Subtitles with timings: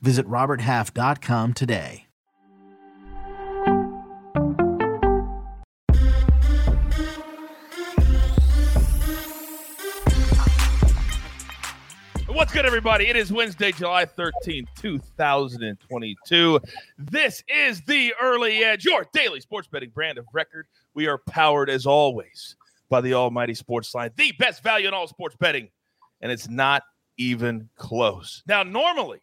[0.00, 2.06] Visit RobertHalf.com today.
[12.36, 13.06] What's good, everybody?
[13.08, 16.60] It is Wednesday, July 13th, 2022.
[16.98, 20.66] This is the Early Edge, your daily sports betting brand of record.
[20.92, 22.56] We are powered, as always,
[22.90, 25.70] by the Almighty Sports Line, the best value in all sports betting,
[26.20, 26.82] and it's not
[27.16, 28.42] even close.
[28.46, 29.22] Now, normally,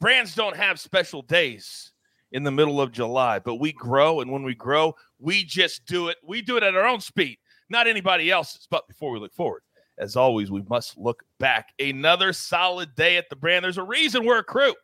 [0.00, 1.92] brands don't have special days
[2.32, 6.08] in the middle of July, but we grow, and when we grow, we just do
[6.08, 6.18] it.
[6.26, 7.38] We do it at our own speed,
[7.70, 8.66] not anybody else's.
[8.70, 9.62] But before we look forward,
[9.98, 11.72] as always, we must look back.
[11.78, 13.64] Another solid day at the brand.
[13.64, 14.74] There's a reason we're a crew.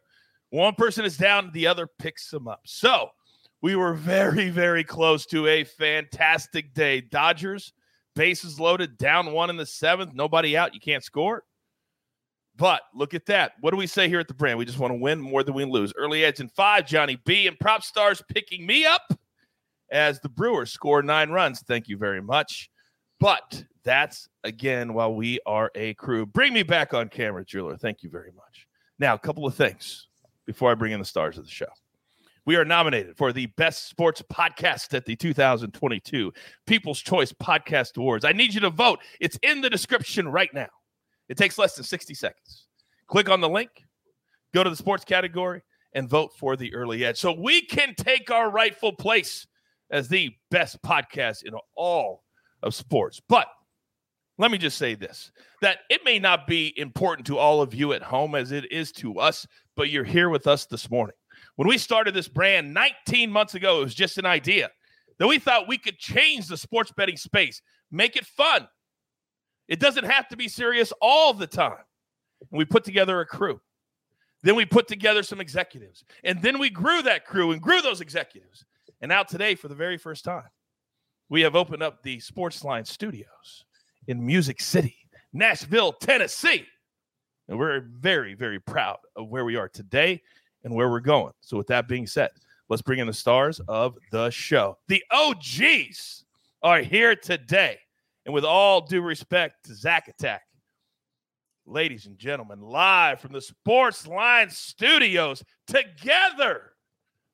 [0.51, 2.61] One person is down, the other picks them up.
[2.65, 3.09] So
[3.61, 7.01] we were very, very close to a fantastic day.
[7.01, 7.73] Dodgers,
[8.15, 10.75] bases loaded, down one in the seventh, nobody out.
[10.75, 11.45] You can't score.
[12.57, 13.53] But look at that.
[13.61, 14.59] What do we say here at the brand?
[14.59, 15.93] We just want to win more than we lose.
[15.97, 19.03] Early edge in five, Johnny B and prop stars picking me up
[19.91, 21.61] as the Brewers score nine runs.
[21.61, 22.71] Thank you very much.
[23.19, 26.27] But that's again while we are a crew.
[26.27, 27.77] Bring me back on camera, Jeweler.
[27.77, 28.67] Thank you very much.
[28.99, 30.09] Now, a couple of things
[30.47, 31.67] before I bring in the stars of the show.
[32.47, 36.33] We are nominated for the best sports podcast at the 2022
[36.67, 38.25] People's Choice Podcast Awards.
[38.25, 38.99] I need you to vote.
[39.19, 40.69] It's in the description right now.
[41.29, 42.67] It takes less than 60 seconds.
[43.07, 43.71] Click on the link,
[44.53, 45.63] go to the sports category,
[45.95, 49.47] and vote for the early edge so we can take our rightful place
[49.91, 52.25] as the best podcast in all
[52.63, 53.21] of sports.
[53.29, 53.47] But
[54.39, 55.31] let me just say this
[55.61, 58.93] that it may not be important to all of you at home as it is
[58.93, 59.47] to us,
[59.77, 61.17] but you're here with us this morning.
[61.57, 64.71] When we started this brand 19 months ago, it was just an idea
[65.19, 68.67] that we thought we could change the sports betting space, make it fun.
[69.69, 71.85] It doesn't have to be serious all the time.
[72.51, 73.61] And we put together a crew.
[74.43, 76.05] Then we put together some executives.
[76.23, 78.65] And then we grew that crew and grew those executives.
[79.01, 80.49] And now today, for the very first time,
[81.31, 83.65] we have opened up the Sportsline Studios
[84.07, 84.97] in Music City,
[85.33, 86.67] Nashville, Tennessee.
[87.49, 90.23] And we're very, very proud of where we are today
[90.63, 91.33] and where we're going.
[91.41, 92.31] So, with that being said,
[92.69, 94.79] let's bring in the stars of the show.
[94.89, 96.25] The OGs
[96.63, 97.79] are here today.
[98.25, 100.43] And with all due respect to Zack Attack,
[101.67, 106.73] ladies and gentlemen, live from the Sports Line Studios, together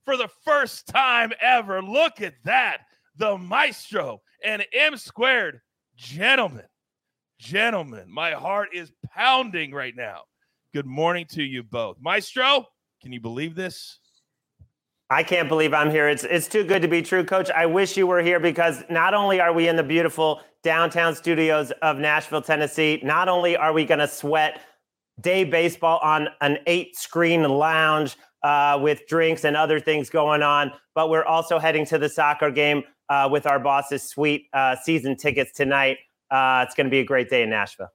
[0.04, 1.82] for the first time ever.
[1.82, 2.78] Look at that.
[3.16, 5.60] The Maestro and M squared
[6.00, 6.64] Gentlemen,
[7.38, 10.22] gentlemen, my heart is pounding right now.
[10.72, 11.98] Good morning to you both.
[12.00, 12.66] Maestro,
[13.02, 13.99] can you believe this?
[15.10, 16.08] I can't believe I'm here.
[16.08, 17.50] It's it's too good to be true, coach.
[17.50, 21.72] I wish you were here because not only are we in the beautiful downtown studios
[21.82, 24.60] of Nashville, Tennessee, not only are we going to sweat
[25.20, 30.70] day baseball on an eight screen lounge uh, with drinks and other things going on,
[30.94, 35.16] but we're also heading to the soccer game uh, with our boss's sweet uh, season
[35.16, 35.98] tickets tonight.
[36.30, 37.88] Uh, it's going to be a great day in Nashville.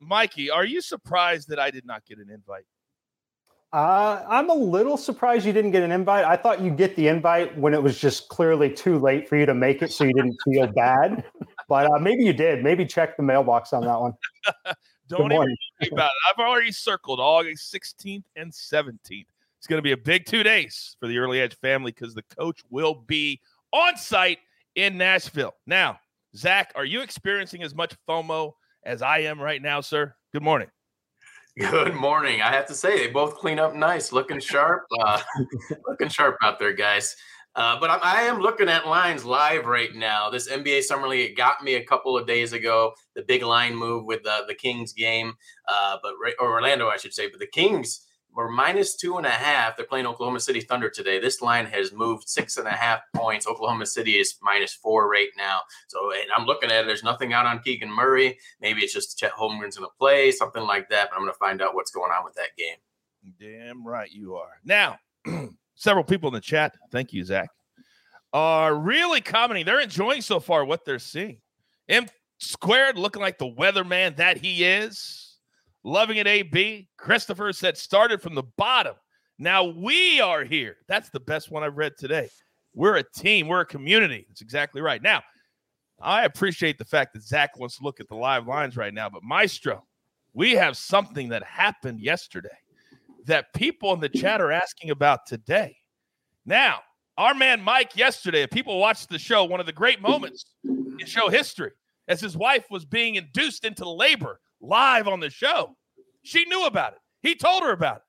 [0.00, 2.64] Mikey, are you surprised that I did not get an invite?
[3.72, 6.24] Uh, I'm a little surprised you didn't get an invite.
[6.24, 9.46] I thought you'd get the invite when it was just clearly too late for you
[9.46, 11.24] to make it, so you didn't feel bad.
[11.68, 12.64] But uh, maybe you did.
[12.64, 14.14] Maybe check the mailbox on that one.
[15.08, 16.16] Don't even think about it.
[16.30, 19.26] I've already circled August 16th and 17th.
[19.58, 22.22] It's going to be a big two days for the Early Edge family because the
[22.22, 23.40] coach will be
[23.72, 24.38] on site
[24.74, 25.54] in Nashville.
[25.66, 26.00] Now,
[26.36, 28.52] Zack, are you experiencing as much FOMO
[28.84, 30.14] as I am right now, sir?
[30.32, 30.68] Good morning.
[31.58, 32.42] Good morning.
[32.42, 35.20] I have to say, they both clean up nice, looking sharp, uh,
[35.88, 37.16] looking sharp out there, guys.
[37.56, 40.30] Uh, but I'm, I am looking at lines live right now.
[40.30, 42.92] This NBA Summer League got me a couple of days ago.
[43.16, 45.34] The big line move with the, the Kings game,
[45.68, 47.28] uh, but or Orlando, I should say.
[47.28, 49.76] But the Kings we're minus two and a half.
[49.76, 51.18] They're playing Oklahoma City Thunder today.
[51.18, 53.46] This line has moved six and a half points.
[53.46, 55.60] Oklahoma City is minus four right now.
[55.88, 56.86] So, and I'm looking at it.
[56.86, 58.38] There's nothing out on Keegan Murray.
[58.60, 61.08] Maybe it's just Chet Holmgren's going to play, something like that.
[61.10, 62.76] But I'm going to find out what's going on with that game.
[63.38, 64.60] Damn right you are.
[64.64, 64.98] Now,
[65.74, 67.50] several people in the chat, thank you, Zack,
[68.32, 69.66] are really commenting.
[69.66, 71.38] They're enjoying so far what they're seeing.
[71.88, 72.06] M
[72.38, 75.29] squared looking like the weatherman that he is.
[75.82, 76.88] Loving it, AB.
[76.96, 78.94] Christopher said started from the bottom.
[79.38, 80.76] Now we are here.
[80.88, 82.28] That's the best one I've read today.
[82.74, 83.48] We're a team.
[83.48, 84.26] We're a community.
[84.28, 85.02] That's exactly right.
[85.02, 85.22] Now,
[86.00, 89.08] I appreciate the fact that Zack wants to look at the live lines right now,
[89.08, 89.84] but Maestro,
[90.34, 92.48] we have something that happened yesterday
[93.24, 95.76] that people in the chat are asking about today.
[96.46, 96.80] Now,
[97.18, 101.04] our man Mike yesterday, if people watched the show, one of the great moments in
[101.06, 101.72] show history,
[102.08, 105.76] as his wife was being induced into labor live on the show.
[106.22, 106.98] She knew about it.
[107.22, 108.02] He told her about it.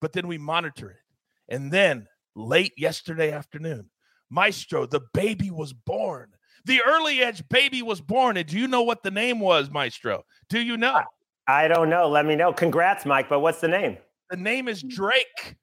[0.00, 1.54] But then we monitor it.
[1.54, 3.90] And then late yesterday afternoon,
[4.30, 6.30] Maestro, the baby was born.
[6.64, 8.36] The early edge baby was born.
[8.36, 10.24] And do you know what the name was, Maestro?
[10.48, 11.02] Do you know?
[11.48, 12.08] I don't know.
[12.08, 12.52] Let me know.
[12.52, 13.28] Congrats, Mike.
[13.28, 13.98] But what's the name?
[14.30, 15.56] The name is Drake.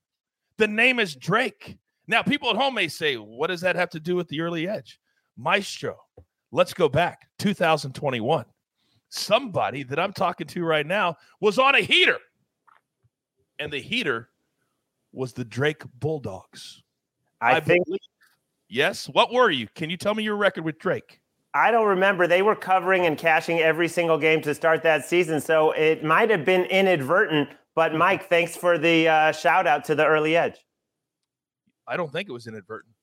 [0.58, 1.78] The name is Drake.
[2.08, 4.68] Now, people at home may say, what does that have to do with the early
[4.68, 5.00] edge?
[5.38, 5.98] Maestro,
[6.52, 8.46] let's go back 2021.
[9.10, 12.18] Somebody that I'm talking to right now was on a heater,
[13.60, 14.30] and the heater
[15.14, 16.84] was the Drake Bulldogs.
[17.42, 17.86] I, I think.
[17.86, 18.00] Believe.
[18.70, 19.08] Yes.
[19.08, 19.68] What were you?
[19.76, 21.22] Can you tell me your record with Drake?
[21.54, 22.28] I don't remember.
[22.28, 26.30] They were covering and cashing every single game to start that season, so it might
[26.30, 27.50] have been inadvertent.
[27.76, 30.58] But Mike, thanks for the uh, shout out to the early edge.
[31.88, 32.94] I don't think it was inadvertent.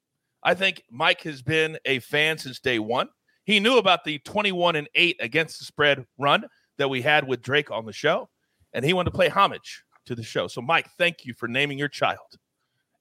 [0.42, 3.08] I think Mike has been a fan since day one.
[3.44, 6.46] He knew about the 21 and 8 against the spread run
[6.78, 8.28] that we had with Drake on the show,
[8.72, 10.48] and he wanted to play homage to the show.
[10.48, 12.38] So, Mike, thank you for naming your child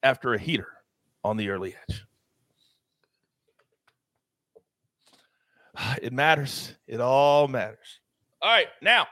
[0.04, 0.68] after a heater
[1.24, 2.06] on the early edge.
[6.04, 6.76] It matters.
[6.88, 8.00] It all matters.
[8.42, 9.08] All right, now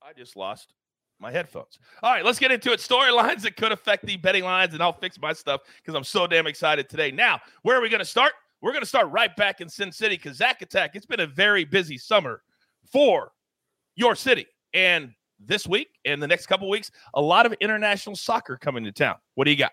[0.00, 0.72] I just lost
[1.18, 1.78] my headphones.
[2.02, 2.80] All right, let's get into it.
[2.80, 6.26] Storylines that could affect the betting lines, and I'll fix my stuff because I'm so
[6.26, 7.10] damn excited today.
[7.10, 8.32] Now, where are we going to start?
[8.62, 11.26] We're going to start right back in Sin City because Zack Attack, it's been a
[11.26, 12.42] very busy summer
[12.90, 13.32] for
[13.96, 14.46] your city.
[14.72, 15.12] And
[15.44, 19.16] this week and the next couple weeks, a lot of international soccer coming to town.
[19.34, 19.72] What do you got?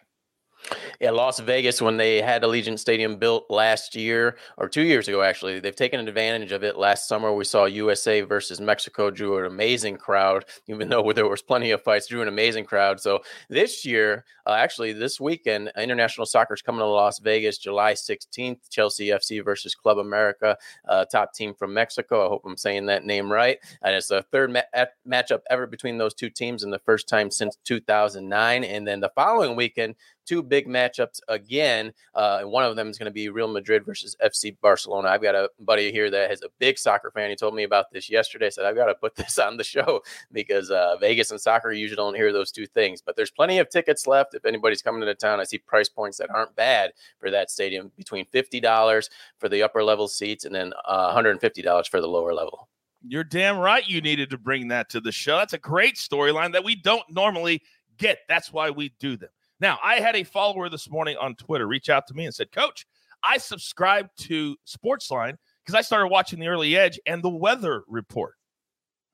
[0.99, 5.21] Yeah, Las Vegas, when they had Allegiant Stadium built last year or two years ago,
[5.21, 6.77] actually, they've taken advantage of it.
[6.77, 11.41] Last summer, we saw USA versus Mexico, drew an amazing crowd, even though there was
[11.41, 12.99] plenty of fights, drew an amazing crowd.
[12.99, 17.93] So this year, uh, actually, this weekend, international soccer is coming to Las Vegas July
[17.93, 18.69] 16th.
[18.69, 20.57] Chelsea FC versus Club America,
[20.87, 22.25] uh, top team from Mexico.
[22.25, 23.57] I hope I'm saying that name right.
[23.81, 27.31] And it's the third ma- matchup ever between those two teams and the first time
[27.31, 28.63] since 2009.
[28.63, 29.95] And then the following weekend,
[30.29, 31.91] two big matchups again.
[32.13, 35.09] Uh, and one of them is going to be Real Madrid versus FC Barcelona.
[35.09, 37.31] I've got a buddy here that is a big soccer fan.
[37.31, 38.51] He told me about this yesterday.
[38.51, 41.95] Said, I've got to put this on the show because uh, Vegas and soccer usually
[41.95, 43.01] don't hear those two things.
[43.01, 44.35] But there's plenty of tickets left.
[44.35, 47.91] If anybody's coming to town, I see price points that aren't bad for that stadium
[47.97, 49.09] between $50
[49.39, 52.69] for the upper level seats and then uh, $150 for the lower level.
[53.01, 55.37] You're damn right you needed to bring that to the show.
[55.37, 57.63] That's a great storyline that we don't normally
[57.97, 58.19] get.
[58.27, 59.29] That's why we do them.
[59.59, 62.51] Now, I had a follower this morning on Twitter reach out to me and said,
[62.51, 62.85] Coach,
[63.23, 65.35] I subscribed to Sportsline
[65.65, 68.35] because I started watching the early edge and the weather report.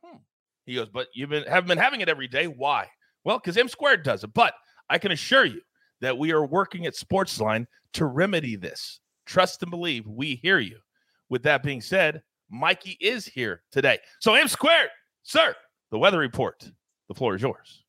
[0.04, 0.18] Hmm.
[0.66, 2.46] He goes, but you've been haven't been having it every day.
[2.46, 2.88] Why?
[3.24, 4.34] Well, because M squared does it.
[4.34, 4.54] But
[4.90, 5.62] I can assure you
[6.02, 9.00] that we are working at Sportsline to remedy this.
[9.26, 10.78] Trust and believe we hear you.
[11.30, 12.22] With that being said,
[12.52, 13.98] Mikey is here today.
[14.20, 14.90] So M squared,
[15.24, 15.56] sir,
[15.90, 16.70] the weather report.
[17.08, 17.85] The floor is yours.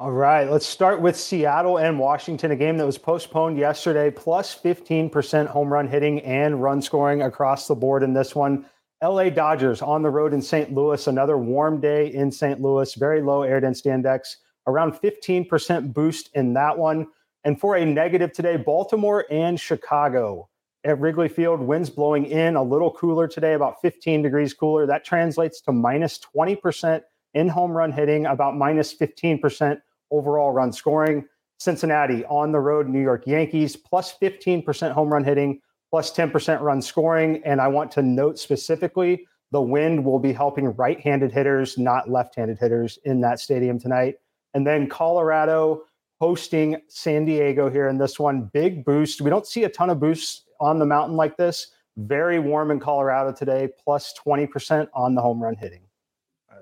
[0.00, 4.56] All right, let's start with Seattle and Washington, a game that was postponed yesterday, plus
[4.56, 8.64] 15% home run hitting and run scoring across the board in this one.
[9.02, 10.72] LA Dodgers on the road in St.
[10.72, 12.60] Louis, another warm day in St.
[12.60, 14.36] Louis, very low air density index,
[14.68, 17.08] around 15% boost in that one.
[17.42, 20.48] And for a negative today, Baltimore and Chicago
[20.84, 24.86] at Wrigley Field, winds blowing in a little cooler today, about 15 degrees cooler.
[24.86, 27.02] That translates to minus 20%
[27.34, 31.26] in home run hitting, about minus 15% overall run scoring.
[31.58, 35.60] Cincinnati on the road, New York Yankees, plus 15% home run hitting,
[35.90, 37.42] plus 10% run scoring.
[37.44, 42.10] And I want to note specifically the wind will be helping right handed hitters, not
[42.10, 44.16] left handed hitters in that stadium tonight.
[44.54, 45.82] And then Colorado
[46.20, 48.50] hosting San Diego here in this one.
[48.52, 49.20] Big boost.
[49.20, 51.72] We don't see a ton of boosts on the mountain like this.
[51.96, 55.87] Very warm in Colorado today, plus 20% on the home run hitting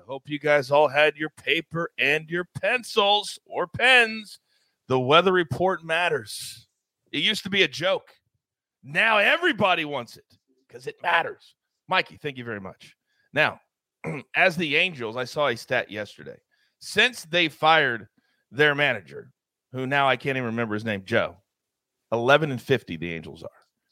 [0.07, 4.39] hope you guys all had your paper and your pencils or pens.
[4.87, 6.67] The weather report matters.
[7.11, 8.11] It used to be a joke.
[8.83, 10.25] Now everybody wants it
[10.65, 11.55] because it matters.
[11.89, 12.95] Mikey, thank you very much.
[13.33, 13.59] Now,
[14.35, 16.37] as the Angels, I saw a stat yesterday.
[16.79, 18.07] Since they fired
[18.51, 19.31] their manager,
[19.73, 21.37] who now I can't even remember his name, Joe,
[22.13, 23.49] 11 and 50, the Angels are.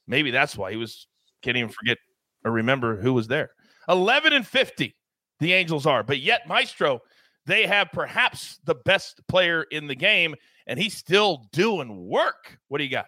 [0.08, 1.08] Maybe that's why he was,
[1.42, 1.98] can't even forget
[2.46, 3.52] or remember who was there.
[3.90, 4.96] 11 and 50
[5.40, 6.04] the Angels are.
[6.04, 7.02] But yet, Maestro,
[7.46, 10.36] they have perhaps the best player in the game.
[10.68, 12.58] and he's still doing work.
[12.70, 13.06] What do you got?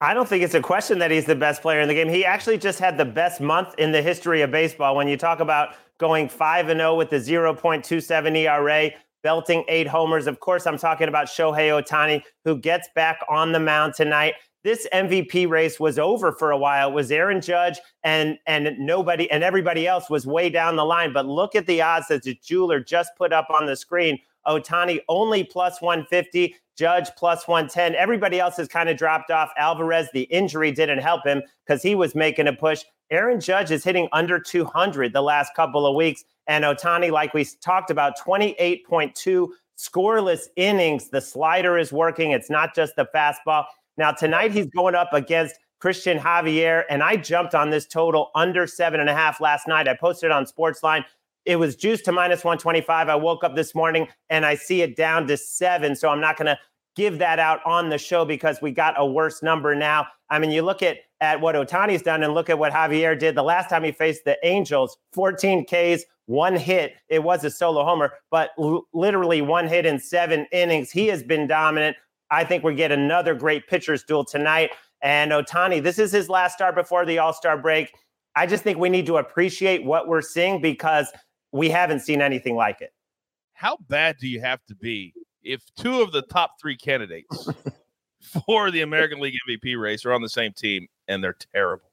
[0.00, 2.08] I don't think it's a question that he's the best player in the game.
[2.08, 4.96] He actually just had the best month in the history of baseball.
[4.96, 8.90] When you talk about going 5 and 0 with the 0.27 ERA,
[9.24, 10.28] belting eight homers.
[10.28, 14.34] Of course, I'm talking about Shohei Ohtani, who gets back on the mound tonight.
[14.62, 16.90] This MVP race was over for a while.
[16.90, 21.12] It was Aaron Judge and and nobody and everybody else was way down the line.
[21.12, 24.18] But look at the odds that the jeweler just put up on the screen.
[24.46, 27.94] Ohtani only plus 150, Judge plus 110.
[27.94, 29.50] Everybody else has kind of dropped off.
[29.56, 32.84] Alvarez, the injury didn't help him because he was making a push.
[33.10, 36.24] Aaron Judge is hitting under 200 the last couple of weeks.
[36.46, 41.10] And Ohtani, like we talked about, 28.2 scoreless innings.
[41.10, 42.32] The slider is working.
[42.32, 43.64] It's not just the fastball.
[43.96, 48.66] Now, tonight he's going up against Cristian Javier, and I jumped on this total under
[48.66, 49.86] seven and a half last night.
[49.86, 51.04] I posted on Sportsline.
[51.44, 53.08] It was juiced to minus 125.
[53.08, 55.94] I woke up this morning and I see it down to seven.
[55.94, 56.58] So I'm not going to
[56.96, 60.06] give that out on the show because we got a worse number now.
[60.30, 63.34] I mean, you look at at what Ohtani's done and look at what Javier did
[63.34, 66.92] the last time he faced the Angels 14 Ks, one hit.
[67.08, 70.90] It was a solo homer, but l- literally one hit in seven innings.
[70.90, 71.96] He has been dominant.
[72.30, 74.70] I think we get another great pitcher's duel tonight.
[75.00, 77.90] And Ohtani, this is his last start before the All Star break.
[78.36, 81.10] I just think we need to appreciate what we're seeing because
[81.52, 82.92] we haven't seen anything like it.
[83.54, 87.48] How bad do you have to be if two of the top three candidates
[88.46, 91.90] for the American League MVP race are on the same team and they're terrible?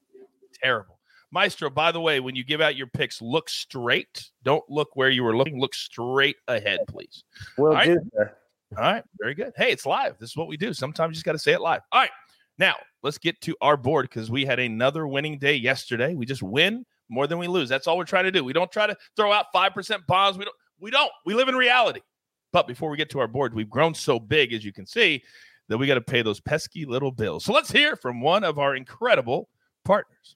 [0.61, 0.99] Terrible.
[1.31, 4.29] Maestro, by the way, when you give out your picks, look straight.
[4.43, 5.59] Don't look where you were looking.
[5.59, 7.23] Look straight ahead, please.
[7.57, 8.35] Will do, sir.
[8.77, 9.03] All right.
[9.19, 9.53] Very good.
[9.55, 10.17] Hey, it's live.
[10.17, 10.73] This is what we do.
[10.73, 11.81] Sometimes you just got to say it live.
[11.91, 12.11] All right.
[12.57, 16.15] Now, let's get to our board because we had another winning day yesterday.
[16.15, 17.69] We just win more than we lose.
[17.69, 18.43] That's all we're trying to do.
[18.43, 20.37] We don't try to throw out 5% bombs.
[20.37, 21.11] We don't we don't.
[21.25, 22.01] We live in reality.
[22.51, 25.23] But before we get to our board, we've grown so big as you can see
[25.71, 27.45] that we got to pay those pesky little bills.
[27.45, 29.47] So let's hear from one of our incredible
[29.85, 30.35] partners.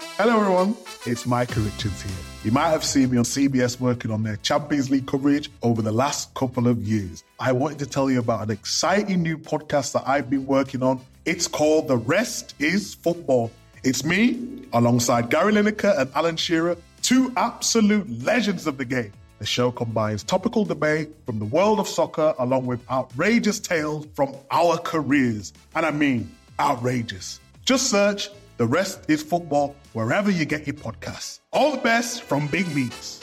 [0.00, 0.76] Hello, everyone.
[1.06, 2.12] It's Micah Richards here.
[2.42, 5.92] You might have seen me on CBS working on their Champions League coverage over the
[5.92, 7.22] last couple of years.
[7.38, 11.00] I wanted to tell you about an exciting new podcast that I've been working on.
[11.24, 13.52] It's called The Rest is Football.
[13.84, 19.12] It's me, alongside Gary Lineker and Alan Shearer, two absolute legends of the game.
[19.44, 24.34] The show combines topical debate from the world of soccer along with outrageous tales from
[24.50, 25.52] our careers.
[25.74, 27.40] And I mean, outrageous.
[27.62, 31.40] Just search The Rest is Football wherever you get your podcasts.
[31.52, 33.20] All the best from Big Meats.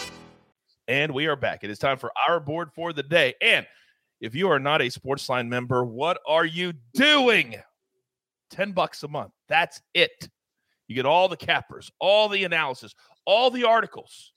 [0.88, 1.64] And we are back.
[1.64, 3.34] It is time for our board for the day.
[3.42, 3.66] And
[4.20, 7.56] if you are not a Sportsline member, what are you doing?
[8.52, 9.32] 10 bucks a month.
[9.50, 10.30] That's it.
[10.88, 12.94] You get all the cappers, all the analysis,
[13.26, 14.34] all the articles,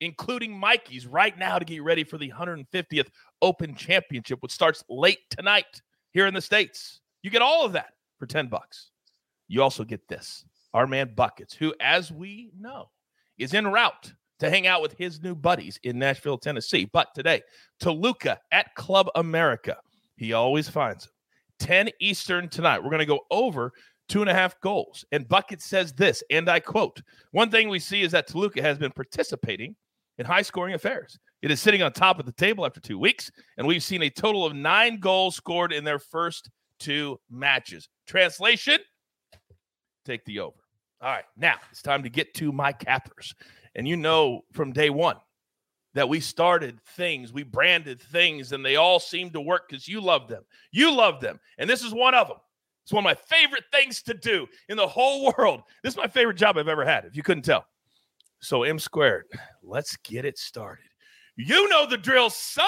[0.00, 3.08] including Mikey's right now to get ready for the 150th
[3.42, 7.00] Open Championship, which starts late tonight here in the States.
[7.22, 8.90] You get all of that for 10 bucks.
[9.48, 12.90] You also get this our man Buckets, who, as we know,
[13.38, 16.88] is en route to hang out with his new buddies in Nashville, Tennessee.
[16.92, 17.42] But today,
[17.80, 19.78] Toluca at Club America.
[20.16, 21.12] He always finds them.
[21.60, 22.82] 10 Eastern tonight.
[22.82, 23.72] We're going to go over
[24.08, 25.04] two and a half goals.
[25.12, 27.02] And Bucket says this, and I quote
[27.32, 29.74] One thing we see is that Toluca has been participating
[30.18, 31.18] in high scoring affairs.
[31.42, 34.10] It is sitting on top of the table after two weeks, and we've seen a
[34.10, 37.88] total of nine goals scored in their first two matches.
[38.06, 38.78] Translation
[40.04, 40.56] take the over.
[41.00, 43.34] All right, now it's time to get to my cappers.
[43.76, 45.16] And you know from day one
[45.94, 50.00] that we started things, we branded things, and they all seem to work because you
[50.00, 50.42] love them.
[50.72, 51.38] You love them.
[51.58, 52.38] And this is one of them.
[52.84, 55.62] It's one of my favorite things to do in the whole world.
[55.84, 57.66] This is my favorite job I've ever had, if you couldn't tell.
[58.40, 59.26] So, M squared,
[59.62, 60.84] let's get it started.
[61.36, 62.64] You know the drill, son.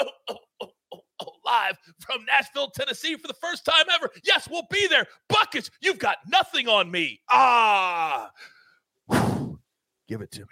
[0.00, 4.10] Oh, oh, oh, oh, oh, live from Nashville, Tennessee for the first time ever.
[4.24, 5.06] Yes, we'll be there.
[5.28, 7.20] Buckets, you've got nothing on me.
[7.28, 8.30] Ah,
[10.08, 10.46] give it to me.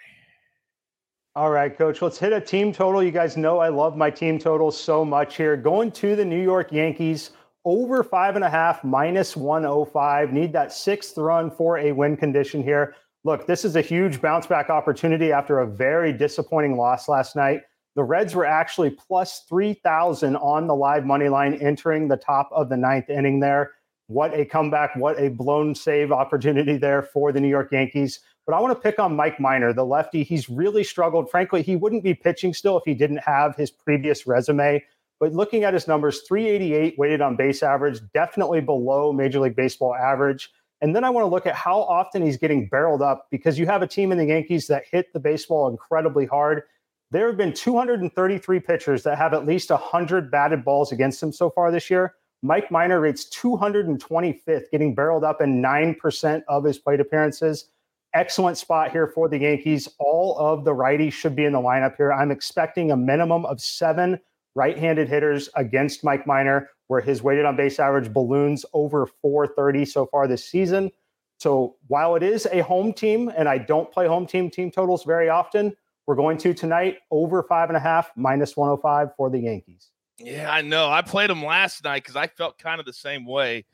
[1.37, 3.01] All right, coach, let's hit a team total.
[3.01, 5.57] You guys know I love my team totals so much here.
[5.57, 7.31] Going to the New York Yankees
[7.65, 10.33] over five and a half, minus 105.
[10.33, 12.97] Need that sixth run for a win condition here.
[13.25, 17.63] Look, this is a huge bounce back opportunity after a very disappointing loss last night.
[17.97, 22.69] The Reds were actually plus 3,000 on the live money line entering the top of
[22.69, 23.73] the ninth inning there.
[24.07, 24.95] What a comeback.
[24.95, 28.21] What a blown save opportunity there for the New York Yankees.
[28.47, 30.23] But I want to pick on Mike Minor, the lefty.
[30.23, 31.29] He's really struggled.
[31.29, 34.83] Frankly, he wouldn't be pitching still if he didn't have his previous resume.
[35.21, 39.95] But looking at his numbers, 388 weighted on base average, definitely below Major League Baseball
[39.95, 40.51] average.
[40.81, 43.67] And then I want to look at how often he's getting barreled up because you
[43.67, 46.63] have a team in the Yankees that hit the baseball incredibly hard.
[47.11, 51.51] There have been 233 pitchers that have at least 100 batted balls against him so
[51.51, 52.15] far this year.
[52.43, 57.71] Mike Minor rates 225th, getting barreled up in 9% of his plate appearances.
[58.15, 59.89] Excellent spot here for the Yankees.
[59.99, 62.13] All of the righties should be in the lineup here.
[62.13, 64.21] I'm expecting a minimum of seven
[64.55, 69.85] right handed hitters against Mike Minor, where his weighted on base average balloons over 430
[69.85, 70.91] so far this season.
[71.39, 75.05] So while it is a home team, and I don't play home team team totals
[75.05, 75.77] very often,
[76.07, 79.91] we're going to tonight over five and a half, minus 105 for the Yankees.
[80.19, 80.91] Yeah, I know.
[80.91, 83.67] I played them last night because I felt kind of the same way.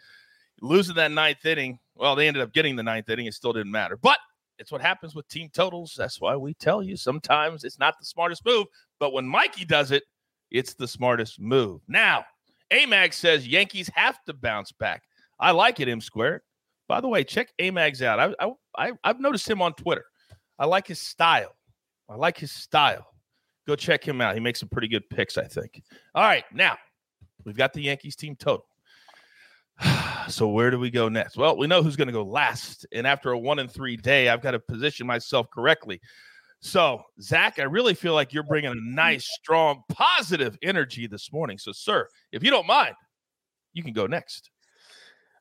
[0.61, 3.27] Losing that ninth inning, well, they ended up getting the ninth inning.
[3.27, 3.97] It still didn't matter.
[3.97, 4.19] But
[4.59, 5.95] it's what happens with team totals.
[5.97, 8.67] That's why we tell you sometimes it's not the smartest move.
[8.99, 10.05] But when Mikey does it,
[10.51, 11.81] it's the smartest move.
[11.89, 12.27] Now,
[12.73, 15.03] AMAG says Yankees have to bounce back.
[15.39, 16.43] I like it, M squared.
[16.89, 18.35] By the way, check AMAG's out.
[18.39, 20.05] I, I, I've noticed him on Twitter.
[20.59, 21.55] I like his style.
[22.09, 23.07] I like his style.
[23.67, 24.35] Go check him out.
[24.35, 25.83] He makes some pretty good picks, I think.
[26.15, 26.77] All right, now
[27.45, 28.67] we've got the Yankees team total.
[30.29, 31.37] so where do we go next?
[31.37, 34.29] Well, we know who's going to go last, and after a one and three day,
[34.29, 36.01] I've got to position myself correctly.
[36.65, 38.95] So, Zack, I really feel like you're bringing a mm.
[38.95, 41.59] nice, strong, positive energy this morning.
[41.59, 42.95] So, sir, if you don't mind,
[43.75, 44.49] you can go next.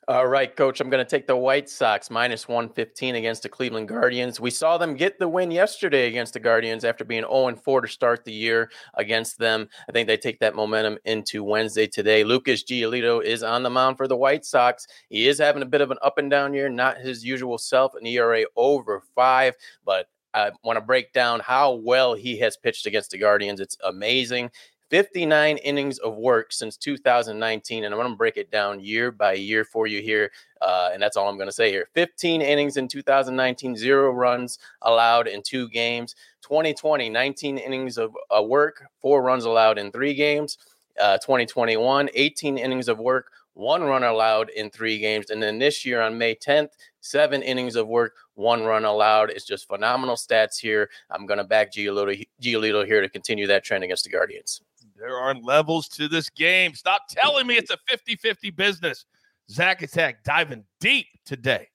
[0.10, 0.82] All right, coach.
[0.82, 4.42] I'm going to take the White Sox minus 115 against the Cleveland Guardians.
[4.42, 7.88] We saw them get the win yesterday against the Guardians after being 0 4 to
[7.88, 9.70] start the year against them.
[9.88, 12.26] I think they take that momentum into Wednesday today.
[12.26, 14.86] Lucas Giolito is on the mound for the White Sox.
[15.08, 17.96] He is having a bit of an up and down year, not his usual self,
[17.96, 22.86] an ERA over five, but I want to break down how well he has pitched
[22.86, 23.60] against the Guardians.
[23.60, 24.52] It's amazing.
[24.90, 27.84] 59 innings of work since 2019.
[27.84, 30.32] And I'm going to break it down year by year for you here.
[30.62, 34.60] Uh, and that's all I'm going to say here 15 innings in 2019, zero runs
[34.84, 36.16] allowed in two games.
[36.44, 40.60] 2020, 19 innings of uh, work, four runs allowed in three games.
[41.02, 45.30] Uh, 2021, 18 innings of work, one run allowed in three games.
[45.30, 46.70] And then this year on May 10th,
[47.02, 49.30] seven innings of work, one run allowed.
[49.30, 50.90] It's just phenomenal stats here.
[51.10, 54.62] I'm going to back Giolito, Giolito here to continue that trend against the Guardians.
[54.98, 56.74] There are levels to this game.
[56.74, 59.06] Stop telling me it's a 50 50 business.
[59.50, 61.68] Zack Attack diving deep today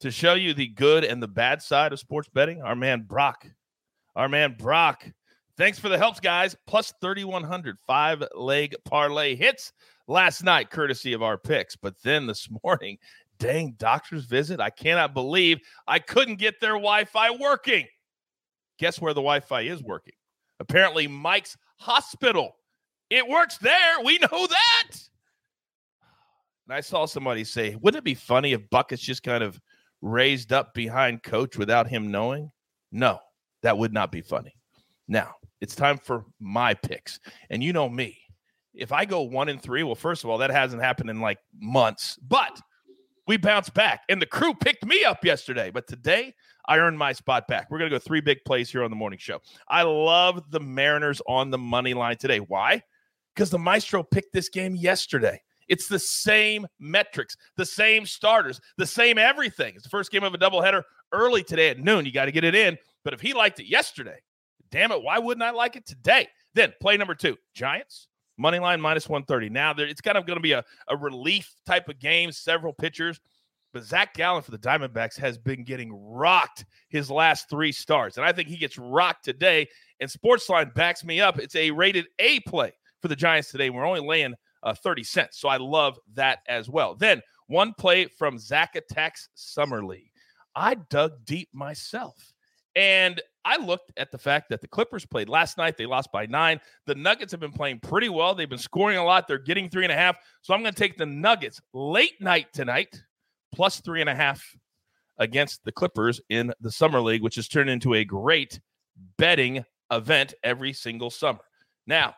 [0.00, 2.62] to show you the good and the bad side of sports betting.
[2.62, 3.46] Our man Brock,
[4.16, 5.06] our man Brock.
[5.56, 6.56] Thanks for the helps, guys.
[6.66, 9.72] Plus 3,100 five leg parlay hits
[10.10, 11.76] last night, courtesy of our picks.
[11.76, 12.98] But then this morning,
[13.38, 14.60] dang doctor's visit.
[14.60, 17.86] I cannot believe I couldn't get their Wi Fi working.
[18.78, 20.14] Guess where the Wi Fi is working?
[20.58, 22.56] Apparently, Mike's hospital.
[23.08, 24.00] It works there.
[24.04, 24.90] We know that.
[26.68, 29.60] And I saw somebody say, wouldn't it be funny if Buckets just kind of
[30.02, 32.52] raised up behind coach without him knowing?
[32.92, 33.18] No,
[33.62, 34.54] that would not be funny.
[35.08, 37.18] Now, it's time for my picks.
[37.48, 38.19] And you know me.
[38.74, 41.38] If I go one and three, well, first of all, that hasn't happened in like
[41.58, 42.60] months, but
[43.26, 44.02] we bounced back.
[44.08, 45.70] And the crew picked me up yesterday.
[45.70, 46.34] But today,
[46.68, 47.70] I earned my spot back.
[47.70, 49.40] We're going to go three big plays here on the morning show.
[49.68, 52.38] I love the Mariners on the money line today.
[52.38, 52.82] Why?
[53.34, 55.40] because the Maestro picked this game yesterday.
[55.68, 59.74] It's the same metrics, the same starters, the same everything.
[59.74, 62.04] It's the first game of a doubleheader early today at noon.
[62.04, 62.76] You got to get it in.
[63.04, 64.18] But if he liked it yesterday,
[64.70, 66.28] damn it, why wouldn't I like it today?
[66.54, 68.08] Then play number two Giants,
[68.40, 69.50] money line minus 130.
[69.50, 73.20] Now, it's kind of going to be a, a relief type of game, several pitchers.
[73.72, 78.16] But Zac Gallen for the Diamondbacks has been getting rocked his last three starts.
[78.16, 79.68] And I think he gets rocked today.
[80.00, 81.38] And Sportsline backs me up.
[81.38, 83.70] It's a rated A play for the Giants today.
[83.70, 85.38] We're only laying uh, 30 cents.
[85.38, 86.96] So I love that as well.
[86.96, 90.10] Then one play from Zack Attack's Summer League.
[90.56, 92.32] I dug deep myself.
[92.76, 95.76] And I looked at the fact that the Clippers played last night.
[95.76, 96.60] They lost by nine.
[96.86, 98.34] The Nuggets have been playing pretty well.
[98.34, 99.26] They've been scoring a lot.
[99.26, 100.16] They're getting three and a half.
[100.42, 103.02] So I'm going to take the Nuggets late night tonight,
[103.52, 104.44] plus three and a half
[105.18, 108.60] against the Clippers in the Summer League, which has turned into a great
[109.18, 111.40] betting event every single summer.
[111.86, 112.14] Now,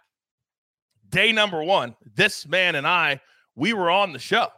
[1.08, 3.20] day number one, this man and I,
[3.54, 4.48] we were on the show.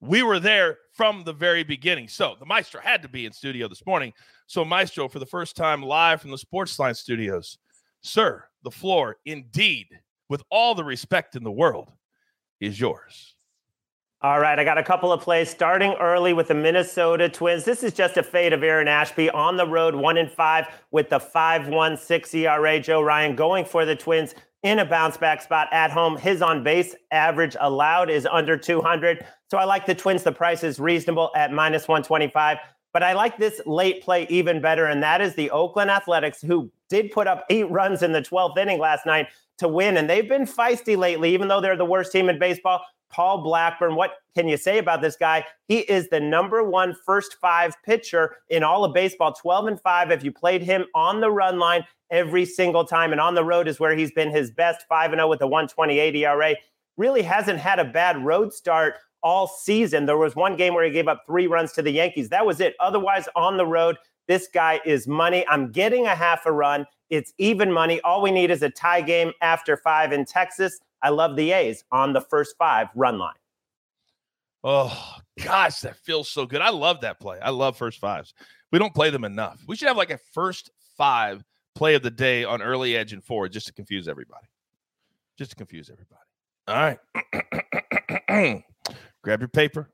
[0.00, 2.08] We were there from the very beginning.
[2.08, 4.12] So the Maestro had to be in studio this morning.
[4.48, 7.58] So, Maestro, for the first time live from the Sportsline studios,
[8.00, 9.88] sir, the floor indeed,
[10.30, 11.92] with all the respect in the world,
[12.58, 13.34] is yours.
[14.22, 17.66] All right, I got a couple of plays starting early with the Minnesota Twins.
[17.66, 21.10] This is just a fade of Aaron Ashby on the road, one in five with
[21.10, 22.80] the 5.16 ERA.
[22.80, 26.16] Joe Ryan going for the Twins in a bounce back spot at home.
[26.16, 29.26] His on base average allowed is under 200.
[29.50, 30.22] So I like the Twins.
[30.22, 32.56] The price is reasonable at minus 125.
[32.98, 36.68] But I like this late play even better, and that is the Oakland Athletics, who
[36.88, 39.96] did put up eight runs in the 12th inning last night to win.
[39.98, 42.80] And they've been feisty lately, even though they're the worst team in baseball.
[43.08, 45.44] Paul Blackburn, what can you say about this guy?
[45.68, 50.10] He is the number one first five pitcher in all of baseball, 12 and 5.
[50.10, 53.68] If you played him on the run line every single time, and on the road
[53.68, 56.56] is where he's been his best 5 and 0 with a 128 ERA.
[56.96, 60.06] Really hasn't had a bad road start all season.
[60.06, 62.28] There was one game where he gave up three runs to the Yankees.
[62.28, 62.74] That was it.
[62.80, 65.44] Otherwise, on the road, this guy is money.
[65.48, 66.86] I'm getting a half a run.
[67.10, 68.00] It's even money.
[68.02, 70.78] All we need is a tie game after five in Texas.
[71.02, 73.34] I love the A's on the first five run line.
[74.64, 76.60] Oh, gosh, that feels so good.
[76.60, 77.38] I love that play.
[77.40, 78.34] I love first fives.
[78.72, 79.62] We don't play them enough.
[79.66, 81.42] We should have like a first five
[81.74, 84.46] play of the day on early edge and forward just to confuse everybody.
[85.38, 86.20] Just to confuse everybody.
[86.66, 86.74] All
[88.28, 88.64] right.
[89.28, 89.90] grab your paper,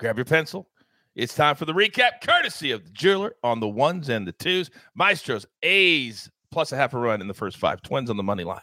[0.00, 0.68] grab your pencil.
[1.14, 4.68] It's time for the recap, courtesy of the jeweler on the ones and the twos.
[4.96, 7.82] Maestros, A's plus a half a run in the first five.
[7.82, 8.58] Twins on the money line.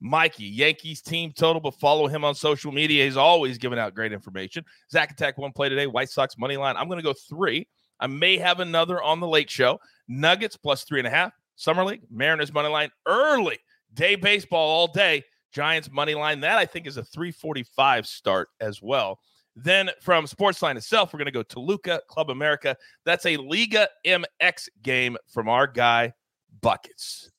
[0.00, 3.04] Mikey, Yankees team total, but follow him on social media.
[3.04, 4.64] He's always giving out great information.
[4.92, 5.88] Zack Attack one play today.
[5.88, 6.76] White Sox money line.
[6.76, 7.66] I'm going to go three.
[7.98, 9.80] I may have another on the late show.
[10.06, 11.32] Nuggets plus three and a half.
[11.56, 13.58] Summer League, Mariners money line early.
[13.92, 15.24] Day baseball all day.
[15.50, 16.42] Giants money line.
[16.42, 19.18] That I think is a 345 start as well.
[19.60, 22.76] Then from Sportsline itself, we're going to go Toluca Club America.
[23.04, 26.12] That's a Liga MX game from our guy
[26.60, 27.30] Buckets.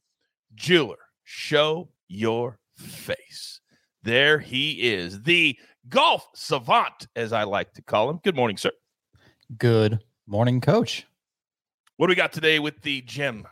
[0.53, 3.61] Jeweler, show your face.
[4.03, 8.19] There he is, the golf savant, as I like to call him.
[8.23, 8.71] Good morning, sir.
[9.57, 11.05] Good morning, coach.
[11.95, 13.47] What do we got today with the gym?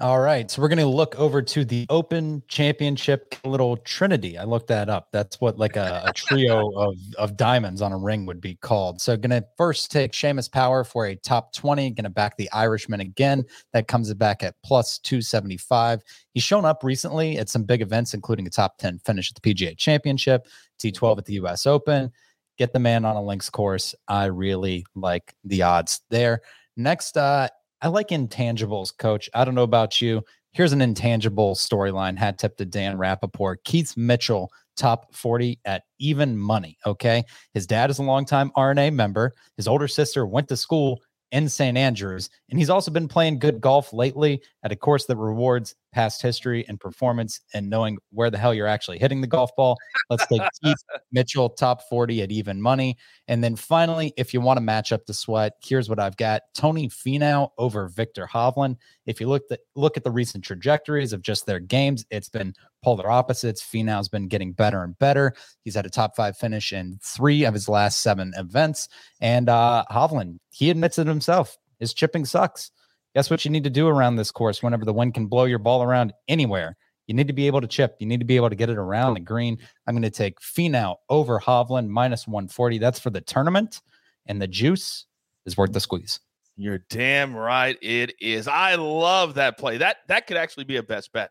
[0.00, 0.50] All right.
[0.50, 4.38] So we're going to look over to the Open Championship little Trinity.
[4.38, 5.08] I looked that up.
[5.12, 8.98] That's what like a, a trio of, of diamonds on a ring would be called.
[9.02, 12.50] So going to first take Seamus Power for a top 20, going to back the
[12.50, 13.44] Irishman again.
[13.74, 16.00] That comes back at plus 275.
[16.32, 19.54] He's shown up recently at some big events, including a top 10 finish at the
[19.54, 20.46] PGA Championship,
[20.82, 22.10] T12 at the US Open.
[22.56, 23.94] Get the man on a links course.
[24.08, 26.40] I really like the odds there.
[26.74, 27.48] Next, uh,
[27.82, 29.30] I like intangibles, coach.
[29.34, 30.22] I don't know about you.
[30.52, 32.18] Here's an intangible storyline.
[32.18, 33.56] Hat tip to Dan Rapaport.
[33.64, 36.76] Keith Mitchell, top 40 at even money.
[36.84, 37.24] Okay.
[37.54, 39.34] His dad is a longtime R&A member.
[39.56, 41.78] His older sister went to school in St.
[41.78, 42.28] Andrews.
[42.48, 46.64] And he's also been playing good golf lately at a course that rewards past history
[46.68, 49.76] and performance and knowing where the hell you're actually hitting the golf ball.
[50.08, 50.78] Let's take Keith
[51.12, 52.96] Mitchell, top 40 at even money.
[53.28, 56.42] And then finally, if you want to match up the sweat, here's what I've got
[56.54, 58.76] Tony Finau over Viktor Hovland.
[59.06, 62.54] If you look, the, look at the recent trajectories of just their games, it's been
[62.82, 63.62] polar opposites.
[63.62, 65.34] Finau's been getting better and better.
[65.64, 68.88] He's had a top five finish in three of his last seven events.
[69.20, 71.58] And uh, Hovland, he admits it himself.
[71.78, 72.70] His chipping sucks.
[73.14, 75.58] Guess what you need to do around this course whenever the wind can blow your
[75.58, 76.76] ball around anywhere?
[77.06, 77.96] You need to be able to chip.
[77.98, 79.58] You need to be able to get it around the green.
[79.86, 82.78] I'm going to take Finau over Hovland minus 140.
[82.78, 83.80] That's for the tournament.
[84.26, 85.06] And the juice
[85.44, 86.20] is worth the squeeze.
[86.56, 88.46] You're damn right it is.
[88.46, 89.78] I love that play.
[89.78, 91.30] That that could actually be a best bet.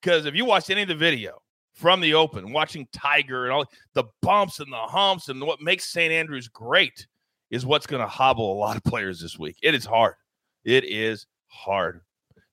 [0.00, 1.42] Because if you watched any of the video
[1.74, 5.92] from the open, watching Tiger and all the bumps and the humps and what makes
[5.92, 6.12] St.
[6.12, 7.06] Andrews great
[7.50, 9.56] is what's going to hobble a lot of players this week.
[9.62, 10.14] It is hard.
[10.64, 12.02] It is hard.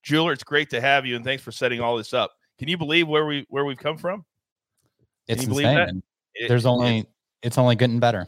[0.04, 2.32] Jeweler, it's great to have you, and thanks for setting all this up.
[2.60, 4.26] Can you believe where we where we've come from?
[5.28, 6.02] Can it's insane.
[6.34, 7.08] It, There's only it,
[7.44, 8.28] it's only getting better.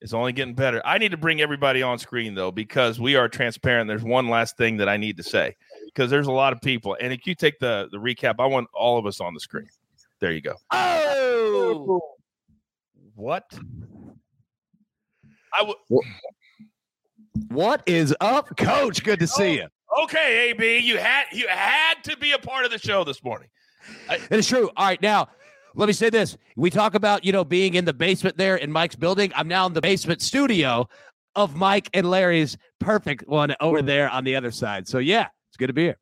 [0.00, 0.80] It's only getting better.
[0.84, 3.88] I need to bring everybody on screen though, because we are transparent.
[3.88, 6.96] There's one last thing that I need to say because there's a lot of people,
[7.00, 9.68] and if you take the the recap, I want all of us on the screen.
[10.20, 10.54] There you go.
[10.70, 12.00] Oh,
[13.14, 13.44] what?
[15.58, 15.76] I would.
[17.48, 19.04] What is up, Coach?
[19.04, 20.04] Good to see oh, you.
[20.04, 23.48] Okay, AB, you had you had to be a part of the show this morning.
[24.08, 24.70] I, it is true.
[24.76, 25.28] All right, now
[25.74, 28.72] let me say this: we talk about you know being in the basement there in
[28.72, 29.32] Mike's building.
[29.34, 30.88] I'm now in the basement studio
[31.34, 34.88] of Mike and Larry's perfect one over there on the other side.
[34.88, 35.98] So yeah, it's good to be here.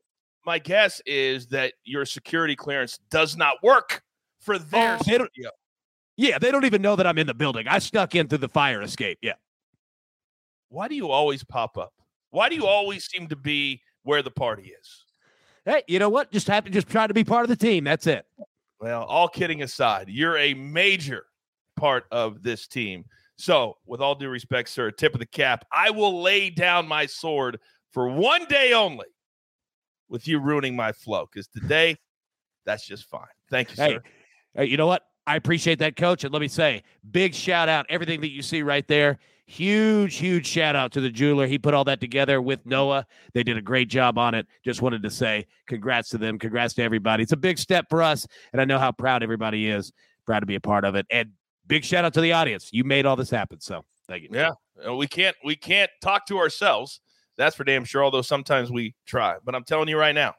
[0.47, 4.03] My guess is that your security clearance does not work
[4.41, 5.27] for their oh.
[6.17, 7.67] Yeah, they don't even know that I'm in the building.
[7.67, 9.19] I snuck in through the fire escape.
[9.21, 9.33] Yeah
[10.75, 11.95] why do you always pop up?
[12.31, 15.05] Why do you always seem to be where the party is?
[15.65, 16.31] Hey, you know what?
[16.31, 17.85] Just have to just try to be part of the team.
[17.85, 18.27] That's it.
[18.81, 21.25] Well, all kidding aside, you're a major
[21.77, 23.05] part of this team.
[23.37, 27.07] So, with all due respect, sir, tip of the cap, I will lay down my
[27.07, 27.59] sword
[27.93, 29.07] for one day only
[30.09, 31.97] with you ruining my flow because today
[32.67, 33.23] that's just fine.
[33.51, 34.03] Thank you, hey, sir.
[34.55, 35.03] Hey, you know what?
[35.27, 36.25] I appreciate that, coach.
[36.25, 37.87] And let me say, big shout out.
[37.89, 41.47] Everything that you see right there Huge, huge shout out to the jeweler.
[41.47, 43.07] He put all that together with Noah.
[43.35, 44.47] They did a great job on it.
[44.65, 46.39] Just wanted to say congrats to them.
[46.39, 47.23] Congrats to everybody.
[47.23, 48.27] It's a big step for us.
[48.53, 49.93] And I know how proud everybody is.
[50.25, 51.07] Proud to be a part of it.
[51.11, 51.33] And
[51.67, 52.71] big shout out to the audience.
[52.73, 53.61] You made all this happen.
[53.61, 54.31] So thank you.
[54.33, 54.53] Yeah.
[54.87, 57.01] Uh, We can't we can't talk to ourselves.
[57.37, 59.37] That's for damn sure, although sometimes we try.
[59.45, 60.35] But I'm telling you right now,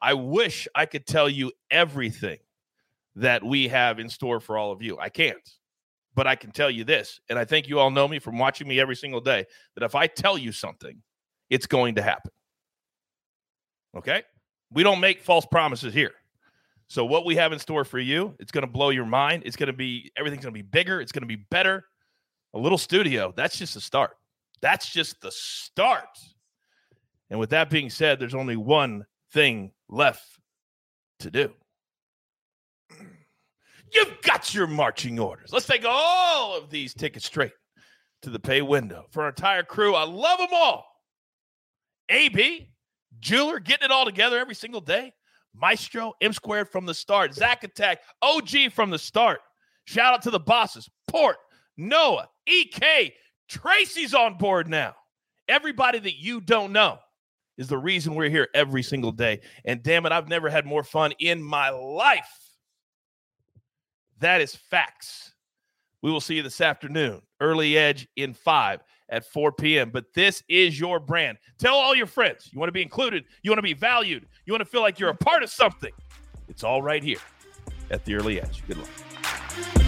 [0.00, 2.38] I wish I could tell you everything
[3.16, 4.98] that we have in store for all of you.
[4.98, 5.36] I can't.
[6.18, 8.66] But I can tell you this, and I think you all know me from watching
[8.66, 11.00] me every single day, that if I tell you something,
[11.48, 12.32] it's going to happen.
[13.96, 14.24] Okay?
[14.72, 16.10] We don't make false promises here.
[16.88, 19.44] So what we have in store for you, it's going to blow your mind.
[19.46, 21.84] It's going to be everything's going to be bigger, it's going to be better.
[22.52, 24.16] A little studio, that's just the start.
[24.60, 26.18] That's just the start.
[27.30, 30.26] And with that being said, there's only one thing left
[31.20, 31.52] to do.
[33.92, 35.50] You've got your marching orders.
[35.52, 37.52] Let's take all of these tickets straight
[38.22, 39.94] to the pay window for our entire crew.
[39.94, 40.84] I love them all.
[42.08, 42.70] AB,
[43.20, 45.12] Jeweler, getting it all together every single day.
[45.54, 47.34] Maestro, M squared from the start.
[47.34, 49.40] Zack Attack, OG from the start.
[49.84, 50.88] Shout out to the bosses.
[51.06, 51.36] Port,
[51.76, 53.14] Noah, EK,
[53.48, 54.94] Tracy's on board now.
[55.48, 56.98] Everybody that you don't know
[57.56, 59.40] is the reason we're here every single day.
[59.64, 62.47] And damn it, I've never had more fun in my life.
[64.20, 65.34] That is facts.
[66.02, 69.90] We will see you this afternoon, early edge in five at 4 p.m.
[69.90, 71.38] But this is your brand.
[71.58, 74.52] Tell all your friends you want to be included, you want to be valued, you
[74.52, 75.92] want to feel like you're a part of something.
[76.48, 77.18] It's all right here
[77.90, 78.62] at the early edge.
[78.66, 79.87] Good luck.